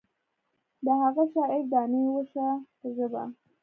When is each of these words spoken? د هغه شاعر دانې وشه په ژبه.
د 0.85 0.87
هغه 1.01 1.23
شاعر 1.33 1.61
دانې 1.71 2.03
وشه 2.15 2.47
په 2.77 2.87
ژبه. 2.95 3.23